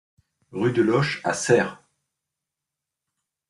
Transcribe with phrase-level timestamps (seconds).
[0.51, 1.83] Rue de L'Auche à Serres